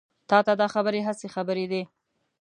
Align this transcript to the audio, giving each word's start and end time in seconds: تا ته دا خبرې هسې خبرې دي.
تا 0.29 0.37
ته 0.45 0.53
دا 0.61 0.67
خبرې 0.75 1.01
هسې 1.07 1.27
خبرې 1.35 1.65
دي. 1.71 1.83